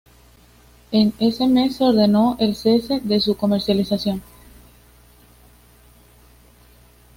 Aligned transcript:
En 0.91 1.13
ese 1.19 1.45
mes 1.47 1.75
se 1.75 1.83
ordenó 1.83 2.35
el 2.39 2.55
cese 2.55 3.01
de 3.03 3.21
su 3.21 3.37
comercialización. 3.37 4.23